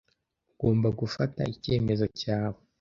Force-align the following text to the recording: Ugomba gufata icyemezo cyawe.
Ugomba 0.51 0.87
gufata 0.99 1.41
icyemezo 1.53 2.05
cyawe. 2.19 2.59